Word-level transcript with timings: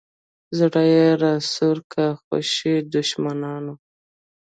زړه 0.57 0.81
یې 0.93 1.05
راسو 1.21 1.69
کا 1.91 2.05
خوشي 2.23 2.75
دښمنان. 2.93 3.65